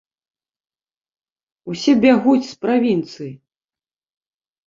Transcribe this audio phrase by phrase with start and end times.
[1.73, 3.27] Усе бягуць з правінцыі!